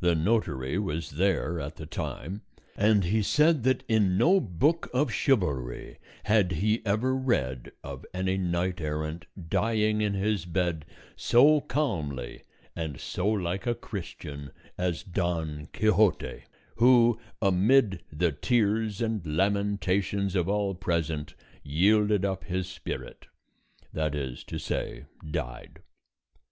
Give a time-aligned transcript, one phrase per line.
[0.00, 2.42] The notary was there at the time,
[2.76, 8.36] and he said that in no book of chivalry had he ever read of any
[8.36, 10.84] knight errant dying in his bed
[11.16, 12.42] so calmly
[12.76, 16.42] and so like a Christian as Don Quixote,
[16.76, 23.28] who amid the tears and lamentations of all present yielded up his spirit,
[23.94, 25.78] that is to say, died.